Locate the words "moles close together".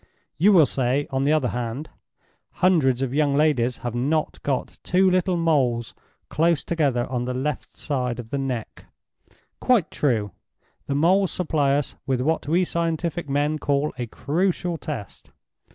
5.37-7.05